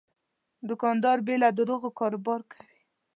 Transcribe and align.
دوکاندار 0.69 1.17
بې 1.25 1.35
له 1.43 1.49
دروغو 1.57 1.89
کاروبار 1.99 2.41
کوي. 2.51 2.79